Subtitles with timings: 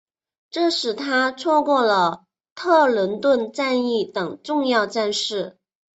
[0.49, 2.23] 这使他错过了
[2.55, 5.59] 特伦顿战役等重要战事。